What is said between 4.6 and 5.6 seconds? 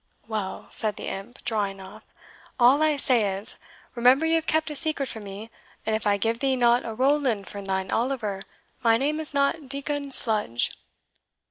a secret from me,